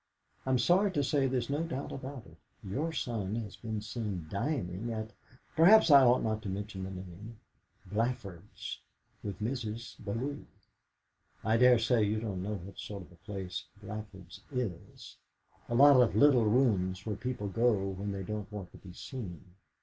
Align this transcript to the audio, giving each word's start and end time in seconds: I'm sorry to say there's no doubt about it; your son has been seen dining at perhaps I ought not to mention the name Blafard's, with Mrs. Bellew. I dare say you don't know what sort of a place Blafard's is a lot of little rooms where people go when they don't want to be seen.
I'm 0.47 0.57
sorry 0.57 0.89
to 0.93 1.03
say 1.03 1.27
there's 1.27 1.47
no 1.51 1.61
doubt 1.61 1.91
about 1.91 2.25
it; 2.25 2.35
your 2.63 2.91
son 2.91 3.35
has 3.35 3.55
been 3.55 3.81
seen 3.81 4.25
dining 4.31 4.91
at 4.91 5.11
perhaps 5.55 5.91
I 5.91 6.03
ought 6.03 6.23
not 6.23 6.41
to 6.41 6.49
mention 6.49 6.85
the 6.85 6.89
name 6.89 7.37
Blafard's, 7.85 8.79
with 9.23 9.37
Mrs. 9.39 10.03
Bellew. 10.03 10.47
I 11.45 11.57
dare 11.57 11.77
say 11.77 12.01
you 12.01 12.19
don't 12.19 12.41
know 12.41 12.55
what 12.55 12.79
sort 12.79 13.03
of 13.03 13.11
a 13.11 13.15
place 13.17 13.65
Blafard's 13.79 14.41
is 14.51 15.17
a 15.69 15.75
lot 15.75 16.01
of 16.01 16.15
little 16.15 16.45
rooms 16.45 17.05
where 17.05 17.15
people 17.15 17.47
go 17.47 17.71
when 17.89 18.11
they 18.11 18.23
don't 18.23 18.51
want 18.51 18.71
to 18.71 18.79
be 18.79 18.93
seen. 18.93 19.53